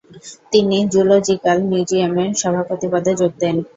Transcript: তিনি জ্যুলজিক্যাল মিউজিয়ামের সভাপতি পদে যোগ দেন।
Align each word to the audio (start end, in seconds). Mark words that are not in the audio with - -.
তিনি 0.51 0.77
জ্যুলজিক্যাল 0.91 1.57
মিউজিয়ামের 1.69 2.29
সভাপতি 2.41 2.87
পদে 2.93 3.11
যোগ 3.19 3.31
দেন। 3.41 3.55